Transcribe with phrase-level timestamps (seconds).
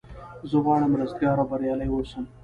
[0.49, 2.23] زه غواړم رستګار او بریالی اوسم.